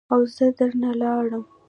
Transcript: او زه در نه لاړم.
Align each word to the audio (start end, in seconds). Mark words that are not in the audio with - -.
او 0.13 0.19
زه 0.35 0.45
در 0.57 0.71
نه 0.81 0.91
لاړم. 1.01 1.43